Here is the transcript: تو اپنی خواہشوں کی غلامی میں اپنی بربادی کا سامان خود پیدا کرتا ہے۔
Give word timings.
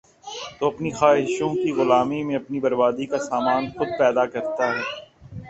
تو 0.57 0.67
اپنی 0.67 0.89
خواہشوں 0.91 1.53
کی 1.55 1.71
غلامی 1.71 2.21
میں 2.23 2.35
اپنی 2.35 2.59
بربادی 2.59 3.05
کا 3.05 3.19
سامان 3.21 3.69
خود 3.69 3.87
پیدا 3.99 4.25
کرتا 4.27 4.65
ہے۔ 4.69 4.81